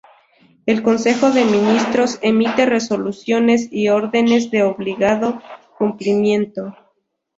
El 0.65 0.81
Consejo 0.81 1.29
de 1.29 1.45
Ministros 1.45 2.17
emite 2.23 2.65
resoluciones 2.65 3.67
y 3.71 3.89
órdenes 3.89 4.49
de 4.49 4.63
obligado 4.63 5.39
cumplimiento. 5.77 6.75